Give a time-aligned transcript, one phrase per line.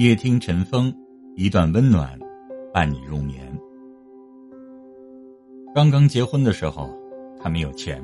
[0.00, 0.90] 夜听晨风，
[1.36, 2.18] 一段温暖，
[2.72, 3.46] 伴你入眠。
[5.74, 6.88] 刚刚结婚的时候，
[7.38, 8.02] 他没有钱，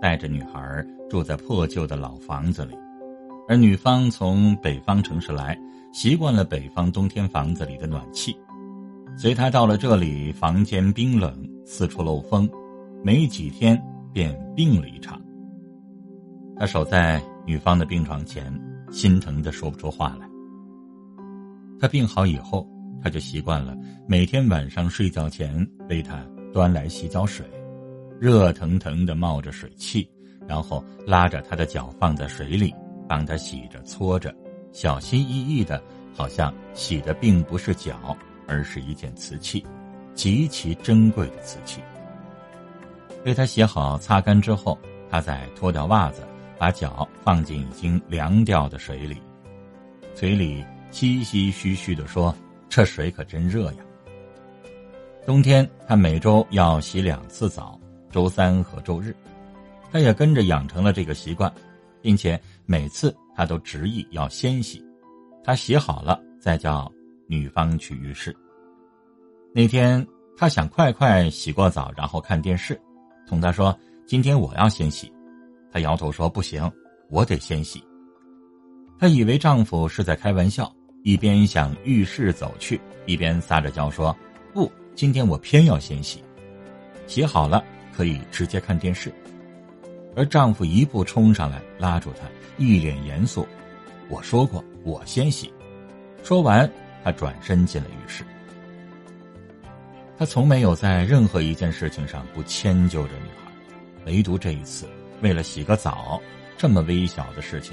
[0.00, 2.74] 带着女孩住在破旧的老房子里，
[3.46, 5.54] 而女方从北方城市来，
[5.92, 8.34] 习惯了北方冬天房子里的暖气。
[9.14, 12.48] 随他到了这里，房间冰冷，四处漏风，
[13.04, 13.78] 没几天
[14.14, 15.20] 便病了一场。
[16.56, 18.50] 他守在女方的病床前，
[18.90, 20.26] 心疼的说不出话来。
[21.80, 22.66] 他病好以后，
[23.02, 27.44] 他就习惯了每天晚上睡觉前为他端来洗脚水，
[28.20, 30.08] 热腾腾的冒着水汽，
[30.46, 32.74] 然后拉着他的脚放在水里，
[33.08, 34.34] 帮他洗着搓着，
[34.72, 35.82] 小心翼翼的，
[36.14, 38.16] 好像洗的并不是脚。
[38.50, 39.62] 而是一件瓷器，
[40.14, 41.82] 极其珍贵的瓷器。
[43.26, 44.78] 为他洗好、擦干之后，
[45.10, 46.22] 他再脱掉袜子，
[46.56, 49.18] 把脚放进已经凉掉的水里，
[50.14, 52.34] 嘴里唏唏嘘嘘的说
[52.68, 53.78] ：“这水可真热呀。”
[55.26, 57.78] 冬天他每周要洗两次澡，
[58.10, 59.14] 周三和周日，
[59.90, 61.52] 他也跟着养成了这个习惯，
[62.00, 64.84] 并且每次他都执意要先洗，
[65.44, 66.90] 他洗好了再叫。
[67.30, 68.34] 女方去浴室。
[69.54, 70.02] 那天，
[70.34, 72.80] 他想快快洗过澡，然后看电视，
[73.26, 73.78] 同他说
[74.08, 75.12] ：“今天我要先洗。”
[75.70, 76.72] 他摇头说：“不行，
[77.10, 77.84] 我得先洗。”
[78.98, 84.16] 她以为丈夫是在开玩笑，一边向浴室走去，一边撒着娇说
[84.54, 86.22] ：“不，今天我偏要先洗，
[87.06, 87.64] 洗好了
[87.96, 89.12] 可以直接看电视。”
[90.16, 93.46] 而丈夫一步冲上来，拉住她，一脸严肃
[94.10, 95.52] ：“我说过，我先洗。”
[96.24, 96.70] 说完。
[97.04, 98.24] 他转身进了浴室。
[100.18, 103.50] 他从没有在任何一件事情上不迁就着女孩，
[104.04, 104.86] 唯独这一次，
[105.22, 106.20] 为了洗个澡
[106.58, 107.72] 这么微小的事情。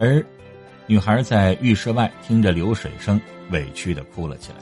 [0.00, 0.24] 而
[0.86, 4.58] 女孩在浴室外听着流水声，委屈的哭了起来。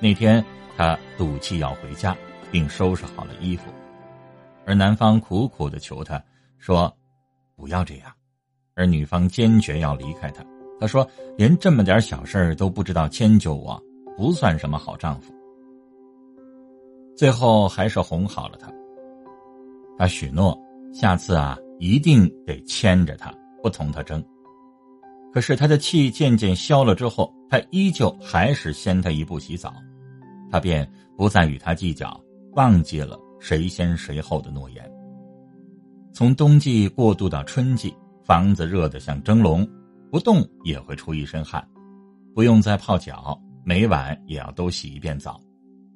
[0.00, 0.44] 那天，
[0.76, 2.16] 她赌气要回家，
[2.50, 3.70] 并收拾好了衣服，
[4.64, 6.22] 而男方苦苦的求她
[6.58, 6.94] 说
[7.54, 8.12] ：“不要这样。”
[8.74, 10.44] 而女方坚决要离开他。
[10.78, 11.08] 他说
[11.38, 13.82] ：“连这么点小事都不知道迁就我，
[14.16, 15.32] 不算什么好丈夫。”
[17.16, 18.70] 最后还是哄好了他。
[19.96, 20.58] 他许诺
[20.92, 23.32] 下次啊一定得牵着他，
[23.62, 24.22] 不同他争。
[25.36, 29.70] 可是他的气渐渐消了之后，他依旧还是先他一步洗澡，
[30.50, 32.18] 他便不再与他计较，
[32.52, 34.90] 忘记了谁先谁后的诺言。
[36.10, 39.68] 从冬季过渡到春季，房子热得像蒸笼。
[40.10, 41.62] 不动也会出一身汗，
[42.34, 45.38] 不用再泡脚，每晚也要都洗一遍澡。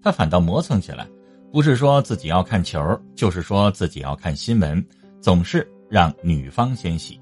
[0.02, 1.08] 他反倒磨蹭起来，
[1.50, 2.78] 不是说自己要看球，
[3.14, 4.84] 就是说自己要看新闻，
[5.18, 7.18] 总是让女方先洗，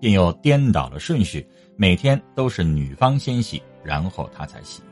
[0.00, 4.82] 便又颠倒了顺序，每天都是女方先洗，然后他才洗。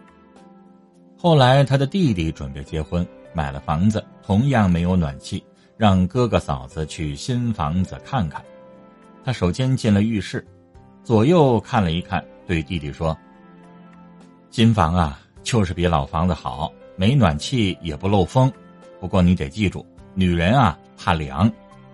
[1.17, 5.43] 后来他的弟弟准备结婚，买了房子，同样没有暖气，
[5.77, 8.45] 让哥哥嫂子去新房子看看。
[9.25, 10.47] 他首先进了浴室。
[11.03, 13.17] 左右看了一看，对弟弟说
[14.51, 18.53] ：“新房啊，就是比老房子好，没暖气也不漏风。
[19.01, 21.49] 不过你得记住，女人啊怕凉，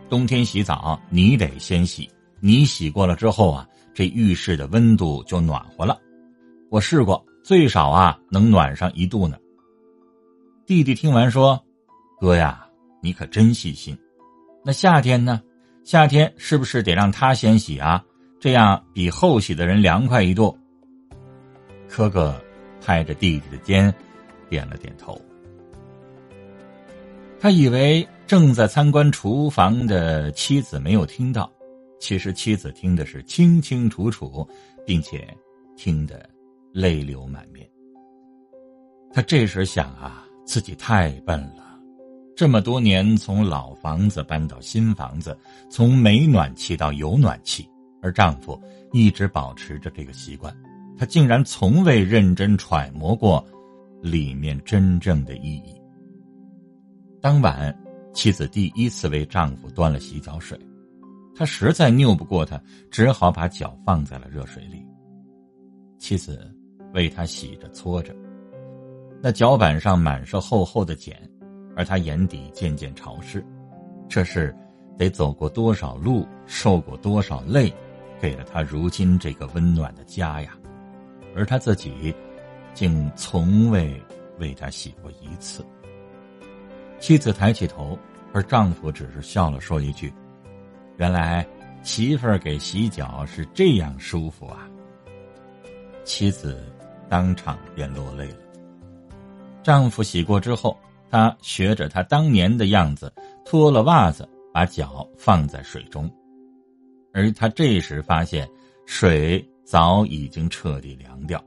[0.09, 2.09] 冬天洗澡你得先洗。
[2.45, 5.97] 你洗过了之后啊，这浴室的温度就暖和了。
[6.71, 9.39] 我试过，最少啊能暖上一度呢。”
[10.67, 11.65] 弟弟听完说
[12.19, 12.67] ：“哥呀，
[13.01, 13.97] 你可真细心。
[14.65, 15.41] 那夏天呢？
[15.85, 18.05] 夏天是不是得让他先洗啊？”
[18.41, 20.59] 这样比后洗的人凉快一度。
[21.89, 22.35] 哥哥
[22.81, 23.95] 拍着弟弟的肩，
[24.49, 25.17] 点了点头。
[27.39, 31.49] 他以为正在参观厨房的妻子没有听到，
[32.03, 34.45] 其实妻子听的是清清楚楚，
[34.85, 35.25] 并且
[35.77, 36.29] 听得
[36.73, 37.65] 泪流满面。
[39.13, 41.79] 他这时想啊，自己太笨了，
[42.37, 45.39] 这么多年从老房子搬到新房子，
[45.71, 47.65] 从没暖气到有暖气。
[48.03, 50.53] 而丈夫一直保持着这个习惯，
[50.99, 53.47] 他竟然从未认真揣摩过
[54.03, 55.81] 里面真正的意义。
[57.21, 57.73] 当晚，
[58.13, 60.59] 妻子第一次为丈夫端了洗脚水，
[61.35, 64.85] 他实在拗不过他，只好把脚放在了热水里。
[65.99, 66.53] 妻子
[66.93, 68.15] 为他洗着搓着，
[69.23, 71.17] 那脚板上满是厚厚的茧，
[71.77, 73.45] 而他眼底渐渐潮湿，
[74.09, 74.55] 这是
[74.99, 77.73] 得走过多少路，受过多少累。
[78.21, 80.57] 给了他如今这个温暖的家呀，
[81.35, 82.15] 而他自己，
[82.73, 84.01] 竟从未
[84.39, 85.67] 为他洗过一次。
[87.01, 87.99] 妻子抬起头，
[88.33, 90.13] 而丈夫只是笑了，说一句
[90.97, 91.47] ：“原来
[91.83, 94.69] 媳妇儿给洗脚是这样舒服啊。”
[96.05, 96.65] 妻子
[97.09, 98.39] 当场便落泪了。
[99.63, 100.77] 丈夫洗过之后，
[101.09, 103.13] 他学着他当年的样子，
[103.45, 106.11] 脱了袜子，把脚放在水中，
[107.13, 108.49] 而他这时发现
[108.87, 111.43] 水早已经彻底凉掉。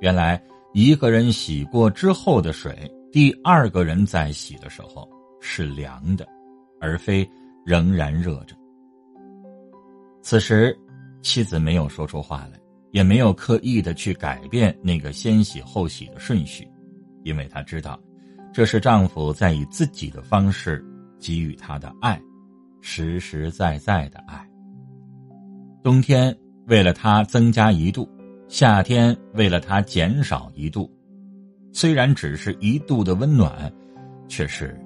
[0.00, 0.42] 原来，
[0.72, 5.08] 一个人洗过之后的水，第二个人在洗的时候
[5.40, 6.26] 是凉的，
[6.80, 7.28] 而非
[7.64, 8.54] 仍然热着。
[10.22, 10.76] 此时，
[11.22, 12.58] 妻子没有说出话来，
[12.92, 16.68] 也没有刻意的去改变那个先洗后洗的顺序，
[17.22, 17.98] 因为她知道，
[18.52, 20.84] 这是丈夫在以自己的方式
[21.18, 22.20] 给予她的爱，
[22.80, 24.46] 实实在在的爱。
[25.82, 26.34] 冬天
[26.66, 28.08] 为了她增加一度，
[28.48, 30.90] 夏天为了她减少一度，
[31.72, 33.72] 虽然只是一度的温暖，
[34.28, 34.78] 却是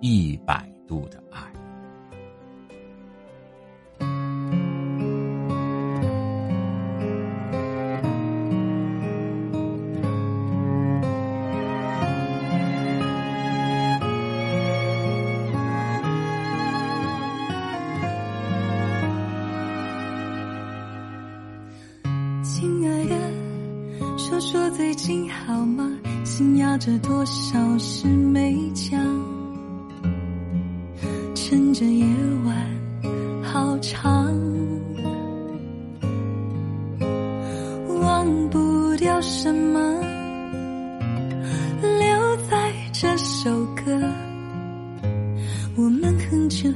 [0.00, 1.53] 一百度的爱。
[24.16, 25.90] 说说最近好吗？
[26.24, 28.98] 心压着多少事没讲，
[31.34, 32.04] 趁着夜
[32.44, 34.32] 晚好长，
[38.00, 39.78] 忘不掉什么，
[41.80, 43.84] 留在这首歌。
[45.76, 46.72] 我们哼着，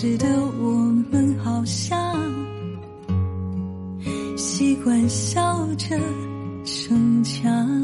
[0.00, 0.28] 时的
[0.60, 0.70] 我
[1.10, 2.14] 们好像
[4.36, 5.98] 习惯笑着
[6.64, 7.77] 逞强。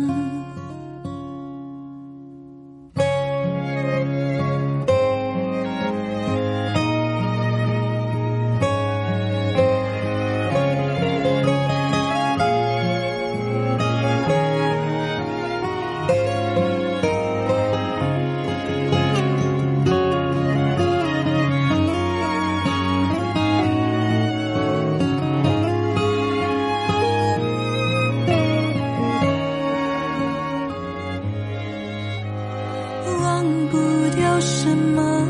[34.40, 35.26] 什么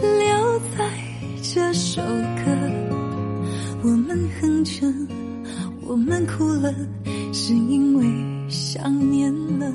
[0.00, 0.88] 留在
[1.42, 2.50] 这首歌？
[3.84, 4.86] 我们哼着，
[5.86, 6.72] 我们哭了，
[7.32, 8.06] 是因为
[8.48, 9.66] 想念了。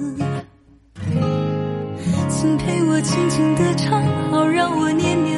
[2.30, 5.37] 请陪我轻轻的唱，好让我念念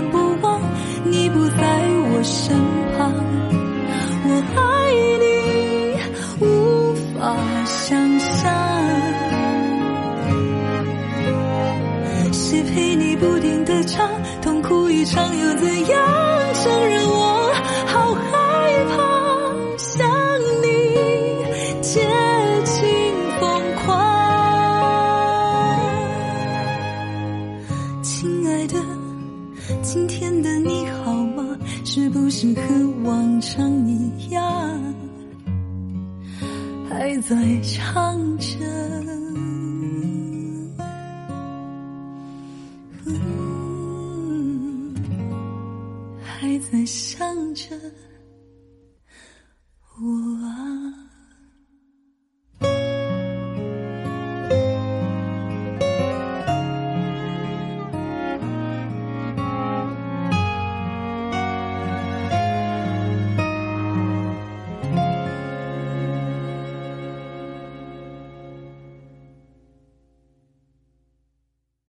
[36.90, 38.58] 还在唱着？
[46.24, 47.76] 还在想着